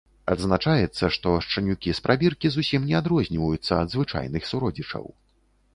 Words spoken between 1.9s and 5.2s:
з прабіркі зусім не адрозніваюцца ад звычайных суродзічаў.